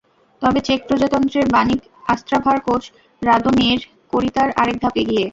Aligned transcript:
তবে 0.41 0.59
চেক 0.67 0.79
প্রজাতন্ত্রের 0.87 1.45
বানিক 1.49 1.81
অস্ত্রাভার 2.07 2.57
কোচ 2.65 2.83
রাদোমির 3.21 3.79
কোরিতার 4.11 4.49
আরেক 4.61 4.77
ধাপ 4.81 4.95
এগিয়ে। 4.97 5.25